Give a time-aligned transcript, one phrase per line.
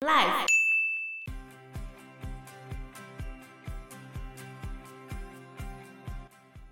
[0.00, 0.44] Life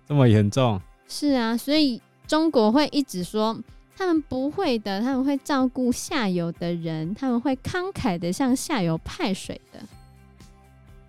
[0.07, 0.79] 这么严重？
[1.07, 3.59] 是啊，所以中国会一直说
[3.97, 9.79] 他们不会的，他们会照顾下游的人，他们会慷慨的向下游派水的。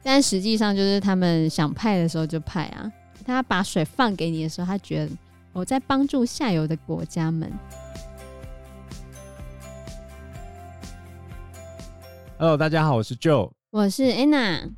[0.03, 2.91] 但实际上就是他们想派的时候就派啊，
[3.27, 5.13] 他把水放给你的时候，他觉得
[5.53, 7.53] 我在帮助下游的国家们。
[12.39, 14.71] Hello，大家好，我是 Joe，我是 Anna。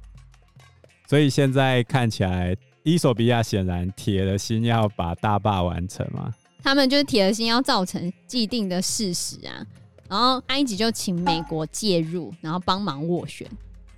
[1.09, 6.32] 所以现在看起来，伊索比亚显然铁了心要把大坝完成嘛。
[6.62, 9.66] 他们就是铁了心要造成既定的事实啊。
[10.09, 13.45] 然后埃及就请美国介入，然后帮忙斡旋。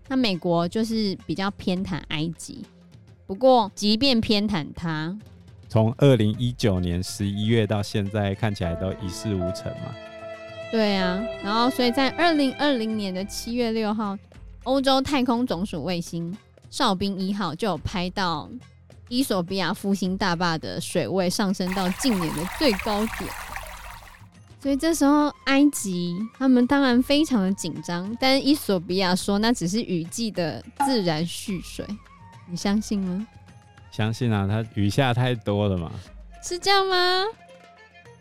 [0.08, 2.64] 那美国就是比较偏袒埃及，
[3.26, 5.14] 不过即便偏袒他，
[5.68, 9.94] 从二零一九年十一月到现在，看起来都一事无成嘛。
[10.70, 14.16] 对啊，然后所以在二零二零年的七月六号，
[14.62, 16.36] 欧洲太空总署卫星
[16.70, 18.48] 哨兵一号就有拍到
[19.08, 23.28] 伊索比亚复兴大坝的水位上升到近年的最高点，
[24.62, 31.84] 所以这时候埃及他们当然非常的紧张，但是衣索比亚说那只是雨季的自然蓄水，
[32.48, 33.26] 你相信吗？
[33.90, 35.90] 相信啊，它雨下太多了嘛。
[36.44, 37.24] 是这样吗？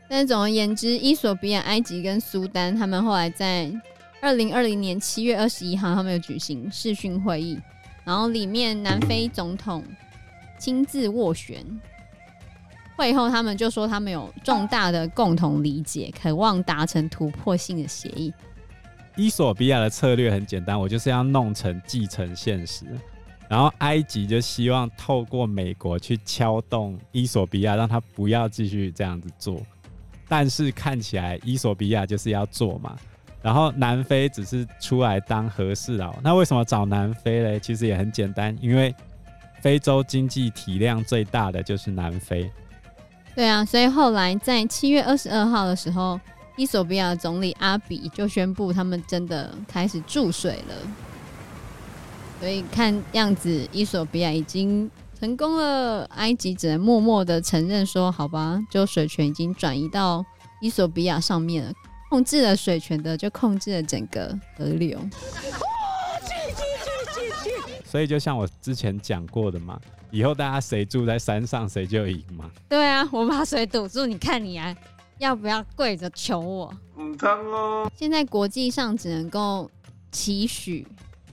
[0.09, 3.71] 但总而言之，伊索比亚、埃及跟苏丹，他们后来在
[4.19, 7.59] 二零二零年七月二十一号，他们有举行视讯会议，
[8.03, 9.83] 然后里面南非总统
[10.57, 11.63] 亲自斡旋。
[12.95, 18.33] 会后，他们就说他们有重大的共同理解，渴望达成突破性的协议。
[19.15, 22.85] 伊索比亚的策略很简单，我就是要弄成既成现实，
[23.47, 29.61] 然后埃及就希望透过美国去敲动伊索比亚，让他不要继续这样子做。
[30.30, 32.95] 但是看起来伊索比亚就是要做嘛，
[33.41, 36.16] 然后南非只是出来当和事佬。
[36.23, 37.59] 那为什么找南非嘞？
[37.59, 38.94] 其实也很简单，因为
[39.59, 42.49] 非洲经济体量最大的就是南非。
[43.36, 46.20] 对啊，所以后来在七月二十二号的时候，
[46.55, 50.76] 伊索比亚总理阿比就宣布他们真的开始注水了。
[52.39, 54.89] 所以看样子伊索比亚已经。
[55.19, 60.25] 成功了，埃及只能默默的承认说：“好吧，就水权已经转移到
[60.61, 61.73] 伊索比亚上面了，
[62.09, 64.97] 控制了水权的就控制了整个河流。”
[67.83, 69.77] 所以就像我之前讲过的嘛，
[70.09, 72.49] 以后大家谁住在山上谁就赢嘛。
[72.69, 74.73] 对啊，我把水堵住，你看你啊，
[75.17, 76.73] 要不要跪着求我？
[76.95, 77.17] 嗯，
[77.93, 79.69] 现在国际上只能够
[80.11, 80.87] 期许。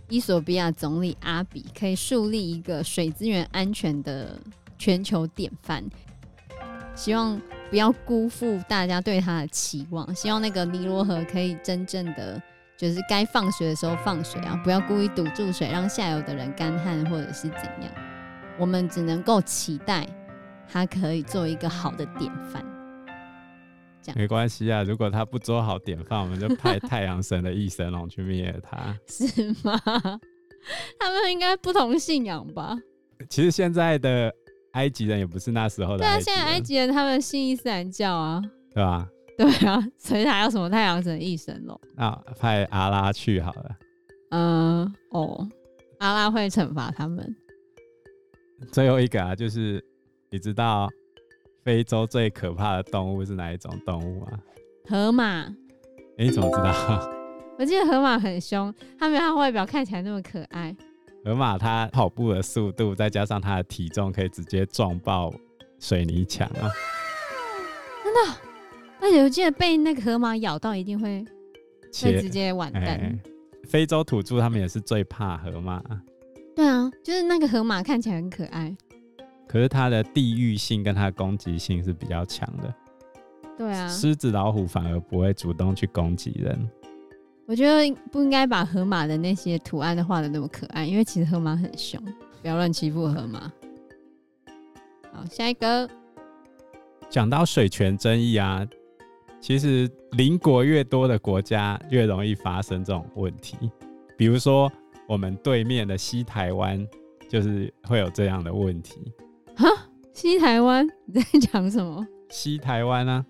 [0.08, 4.38] 伊索比亚总理阿比可以树立一个水资源安全的
[4.78, 5.84] 全球典范，
[6.94, 7.40] 希望
[7.70, 12.40] 不要辜负大家对他的期望，希望那个尼罗河可以真正的
[12.76, 17.90] 就是该放水的时候放水啊，不要故意堵住水，让下游的人干旱或者是怎样。
[18.58, 20.06] 我们只能够期待
[20.68, 22.64] 他可以做一个好的典范。
[24.14, 29.80] 没关系啊，如果他不做好典范，我们就派太阳神的翼神龙去灭他， 是吗？
[30.98, 32.76] 他们应该不同信仰吧？
[33.30, 34.32] 其实现在的
[34.72, 35.98] 埃及人也不是那时候的。
[35.98, 38.42] 对啊，现在埃及人他们信伊斯兰教啊，
[38.74, 39.08] 对吧？
[39.38, 41.80] 对啊，所以还有什么太阳神翼神龙？
[41.96, 43.76] 那派阿拉去好了。
[44.30, 45.48] 嗯，哦，
[45.98, 47.34] 阿拉会惩罚他们。
[48.72, 49.84] 最后一个啊，就是
[50.30, 50.88] 你知道。
[51.66, 54.28] 非洲最可怕的动物是哪一种动物吗？
[54.88, 55.40] 河马。
[55.40, 57.12] 哎、欸，你怎么知道？
[57.58, 60.72] 我记得河马很凶，它没有它外表看起来那么可爱。
[61.24, 65.34] 河马它跑步的速度，再加上它的体重，可以直接撞爆
[65.80, 66.70] 水泥墙啊！
[68.04, 68.40] 真的？
[69.00, 71.24] 而且我记得被那个河马咬到，一定会
[72.00, 72.84] 会直接完蛋。
[72.84, 73.18] 欸、
[73.64, 75.82] 非洲土著他们也是最怕河马。
[76.54, 78.72] 对啊，就是那个河马看起来很可爱。
[79.46, 82.74] 可是它的地域性跟它的攻击性是比较强的。
[83.56, 86.70] 对啊，狮子、老虎反而不会主动去攻击人。
[87.46, 92.02] 我觉得不应该把河马的那些图案都画的那么可爱，因为其实河马很凶，
[92.42, 93.52] 不要乱欺负河马。
[95.12, 95.88] 好，下一个。
[97.08, 98.66] 讲到水权争议啊，
[99.40, 103.70] 其实邻国越多的国家越容易发生这种问题。
[104.18, 104.70] 比如说，
[105.08, 106.84] 我们对面的西台湾
[107.28, 109.00] 就是会有这样的问题。
[109.56, 109.68] 哈，
[110.12, 112.06] 西台湾 你在讲什么？
[112.28, 113.24] 西台湾啊，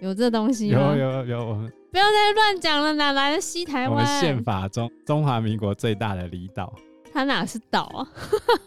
[0.00, 0.94] 有这东西吗？
[0.94, 3.90] 有有有，我们不要再乱讲了，哪来的西台湾？
[3.90, 6.72] 我们宪法中中华民国最大的离岛，
[7.12, 7.82] 它哪是岛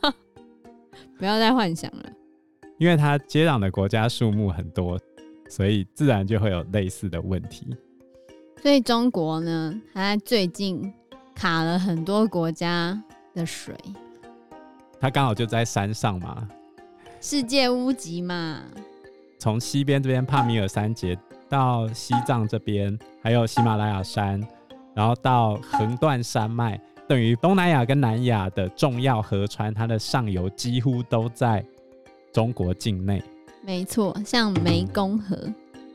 [0.01, 0.13] 啊？
[1.17, 2.03] 不要再幻想了，
[2.77, 4.99] 因为它接壤的国家数目很多，
[5.49, 7.75] 所以自然就会有类似的问题。
[8.61, 10.93] 所以中国呢，它在最近
[11.33, 13.01] 卡了很多国家
[13.33, 13.73] 的水。
[14.99, 16.47] 它刚好就在山上嘛，
[17.27, 18.61] 世界屋脊嘛。
[19.39, 21.17] 从西边这边帕米尔山节
[21.49, 24.39] 到西藏这边，还有喜马拉雅山，
[24.93, 31.65] 然后到横断山脉，等于东南亚跟南亚的重要河川，它的上游几乎都在
[32.31, 33.23] 中国境内。
[33.63, 35.35] 没错，像湄公河，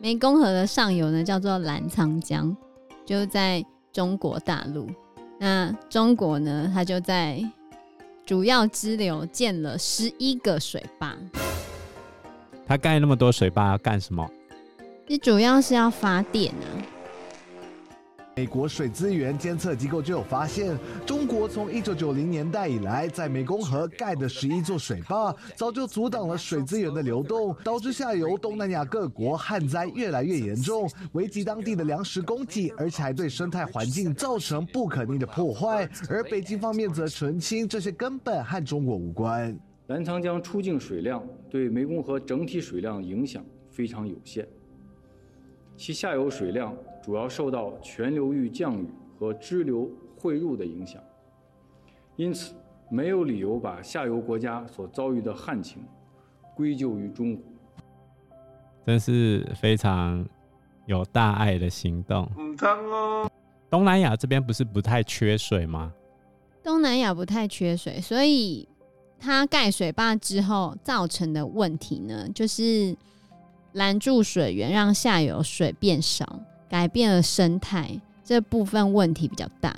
[0.02, 2.56] 湄公河的上游呢叫做澜沧江，
[3.06, 4.88] 就在中国大陆。
[5.38, 7.40] 那中国呢，它就在
[8.30, 11.16] 主要支流建了十一个水坝。
[12.64, 14.24] 它盖那么多水坝要干什么？
[15.08, 16.64] 你主要是要发电啊。
[18.40, 35.87] 美国水资源监测机构就有发现，中国从一九九零年代以来，在湄公河盖的十一座水坝，早就阻挡了水资源的流动，导致下游东南亚各国旱灾越来越严重，危及当地的粮食供给，而且还对生态环境造成不可逆的破坏。
[36.08, 39.54] 而北京方面则澄清，这些根本和中国无关。
[39.88, 44.48] 澜沧江出境水量对湄公河整体水量影响非常有限，
[45.76, 46.75] 其下游水量。
[47.02, 48.88] 主要受到全流域降雨
[49.19, 51.02] 和支流汇入的影响，
[52.17, 52.55] 因此
[52.91, 55.82] 没有理由把下游国家所遭遇的旱情
[56.55, 57.44] 归咎于中国。
[58.87, 60.26] 真是非常
[60.87, 62.29] 有大爱的行动。
[63.70, 65.93] 东南亚这边不是不太缺水吗？
[66.62, 68.69] 东南亚不太缺水，所以
[69.19, 72.97] 它盖水坝之后造成的问题呢，就是
[73.73, 76.41] 拦住水源，让下游水变少。
[76.70, 79.76] 改变了生态，这部分问题比较大，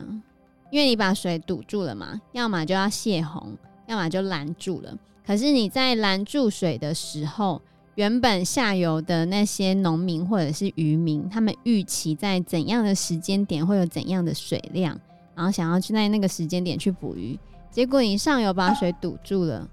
[0.70, 3.56] 因为你把水堵住了嘛，要么就要泄洪，
[3.86, 4.94] 要么就拦住了。
[5.26, 7.62] 可是你在拦住水的时候，
[7.94, 15.00] 原本下游的那些农民或者是渔民，他们预期在怎样的时间点会有怎样的水量，
[15.34, 17.38] 然后想要去在那个时间点去捕鱼，
[17.70, 19.66] 结果你上游把水堵住了，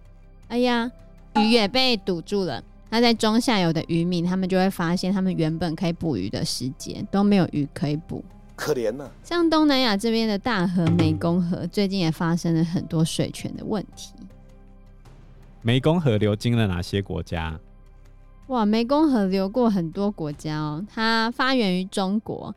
[0.47, 0.89] 哎呀，
[1.35, 2.63] 鱼也被堵住了。
[2.89, 8.23] 那在中下游的渔民，他们就会发现，他们原本可以捕鱼的时间都没有鱼可以捕，
[8.55, 9.09] 可怜呐。
[9.23, 14.13] 像东南亚这边的大河湄公河，最近也发生了很多水权的问题。
[15.63, 17.59] 湄公河流经了哪些国家？
[18.47, 20.83] 哇，湄公河流过很多国家哦。
[20.91, 22.55] 它发源于中国，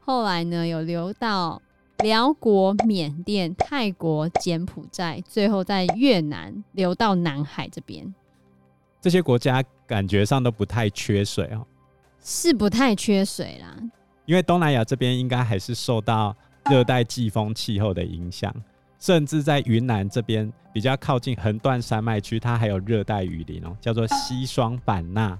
[0.00, 1.62] 后来呢有流到
[1.98, 8.12] 辽国、缅甸、泰国、柬埔寨，最后在越南流到南海这边。
[9.02, 11.66] 这些国家感觉上都不太缺水哦，
[12.22, 13.76] 是不太缺水啦。
[14.26, 16.34] 因为东南亚这边应该还是受到
[16.70, 18.54] 热带季风气候的影响，
[19.00, 25.36] 甚至在云南这边比较靠近横断山脉区，它还有热带雨林哦，叫做西双版纳。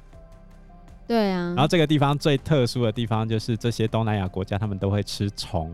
[1.07, 1.55] 对啊。
[1.55, 5.73] 然后这个地方最特殊的地方就是这些东南亚国家他们都会吃虫。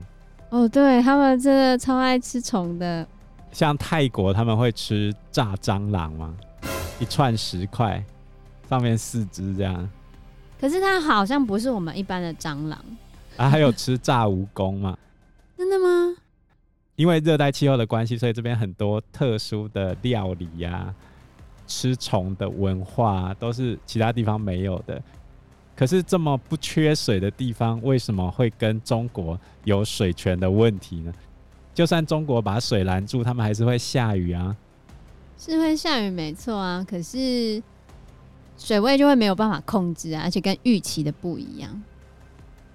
[0.50, 3.06] 哦，对，他们真的超爱吃虫的。
[3.50, 6.36] 像泰国他们会吃炸蟑螂吗？
[6.98, 8.04] 一串十块，
[8.68, 9.88] 上面四只这样。
[10.60, 12.78] 可是它好像不是我们一般的蟑螂
[13.36, 14.98] 啊，还有吃炸蜈蚣吗？
[15.56, 16.16] 真的吗？
[16.96, 20.94] 因为热带气候的关系，所以这边很多特殊的料理呀、啊，
[21.66, 25.00] 吃虫的文化都是其他地方没有的。
[25.76, 31.12] 可是这么不缺水的地方，为什么会跟中国有水权的问题呢？
[31.72, 34.56] 就算中国把水拦住，他们还是会下雨啊。
[35.38, 37.62] 是会下雨没错啊，可是
[38.58, 41.82] 水位就会没有办法控制啊，而且跟预期的不一样。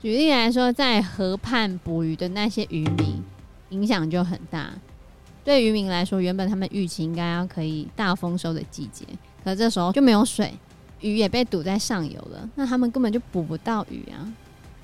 [0.01, 3.21] 举例来说，在河畔捕鱼的那些渔民，
[3.69, 4.71] 影响就很大。
[5.43, 9.05] 对渔民来说，原本他们预期应该要可以大丰收的季节，
[9.43, 10.57] 可这时候就没有水，
[11.01, 14.33] 鱼也被堵在上游了，那他们根本就捕不到鱼啊。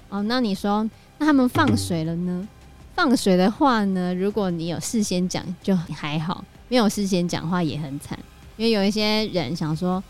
[0.10, 2.48] 哦，那你说，那他们放水了呢？
[2.94, 6.44] 放水的话呢，如果你有事先讲，就还好。
[6.70, 8.18] 没有事先讲话也很惨，
[8.56, 10.02] 因为有一些人想说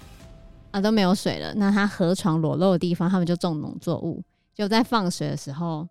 [0.71, 4.21] 啊，都没有水了，那他河床裸露的地方，他们就种农作物，
[4.53, 5.87] 就在放水的时候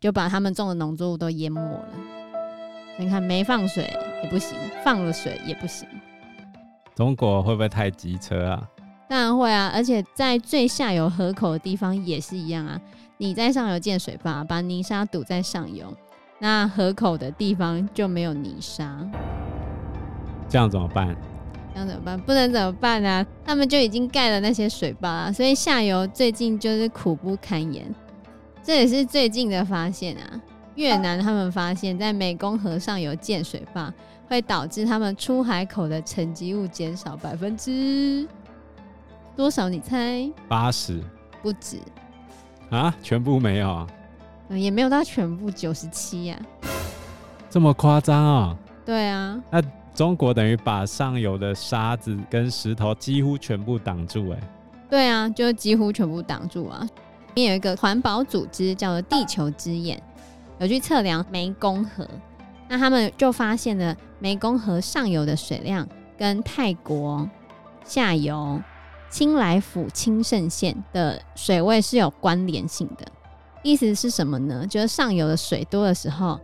[0.00, 1.84] 就把他们种的农作物都淹没了。
[2.98, 3.84] 你看，没放水
[4.24, 5.86] 也不行，放了水也不行。
[6.94, 8.68] 中国会不会太机车啊？
[9.08, 12.80] 当然会啊，而且在最下游河口的地方也是一样啊。
[13.18, 15.92] 你在上游建水坝，把泥沙堵在上游，
[16.40, 19.04] 那河口的地方就没有泥沙。
[20.48, 21.14] 这样怎么办？
[21.74, 22.18] 这样怎么办？
[22.20, 23.24] 不能怎么办啊？
[23.44, 27.94] 他们就已经盖了那些水坝啊，所以下游最近就是苦不堪言。
[28.62, 30.40] 这也是最近的发现啊。
[30.74, 33.92] 越南他们发现，在湄公河上游建水坝，
[34.28, 38.26] 会导致他们出海口的沉积物减少百分之
[39.36, 39.68] 多少？
[39.68, 40.30] 你猜？
[40.46, 41.02] 八十？
[41.42, 41.78] 不止
[42.70, 42.94] 啊？
[43.02, 43.86] 全部没有？
[44.50, 46.38] 也没有到全部九十七呀。
[47.50, 48.56] 这么夸张啊？
[48.84, 49.60] 对啊，那
[49.98, 54.38] 中国等于把上游的沙子跟石头几乎全部挡住，哎。
[54.88, 56.88] 对啊，就几乎全部挡住啊。
[57.34, 60.00] 有一个环保组织叫做地球之眼，
[60.60, 62.08] 有去测量湄公河，
[62.68, 65.84] 那他们就发现了湄公河上游的水量
[66.16, 67.28] 跟泰国
[67.84, 68.62] 下游
[69.10, 73.04] 清莱府清盛县的水位是有关联性的。
[73.64, 74.64] 意思是什么呢？
[74.64, 76.38] 就是上游的水多的时候，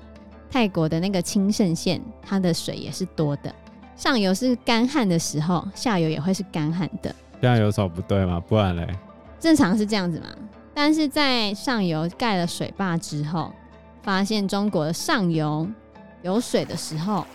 [0.54, 3.52] 泰国的那个清盛县它的水也是多的。
[3.96, 7.12] 上游是干旱的时候，下游也会是干旱的。
[7.42, 8.38] 这样有什么不对吗？
[8.38, 8.86] 不然嘞？
[9.40, 10.26] 正常是这样子嘛。
[10.72, 13.52] 但是在上游盖了水坝之后，
[14.04, 15.66] 发现中国的上游
[16.22, 17.26] 有水的时候，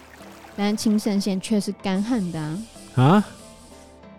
[0.55, 2.57] 但清盛县却是干旱的啊！
[2.95, 3.25] 啊，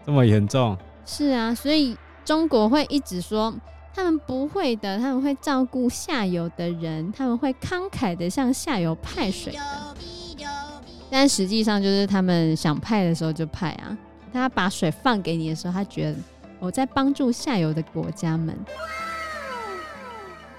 [0.04, 0.76] 这么严重？
[1.07, 3.50] 是啊，所以中国会一直说
[3.95, 9.59] 他们不会的，他们会照顾下游的人，他们会慷慨的向下游派水的。
[11.11, 13.97] 但实际上就是他们想派的时候就派啊。
[14.33, 16.17] 他把水放给你的时候，他觉得
[16.61, 18.57] 我在帮助下游的国家们，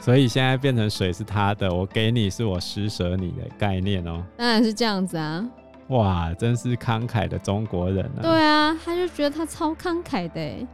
[0.02, 4.22] 所以现在变成水是他的，我给你是我施舍你的概念哦。
[4.36, 5.48] 当然是这样子啊！
[5.88, 8.22] 哇，真是慷慨的中国人啊！
[8.22, 10.68] 对啊，他就觉得他超慷慨的。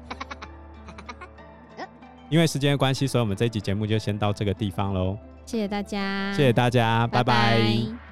[2.30, 5.18] 因为时间的关系，所以我们这一集节目就先到这个地方喽。
[5.46, 7.34] 谢谢大家，谢谢大家，拜拜。
[7.34, 8.07] 拜拜。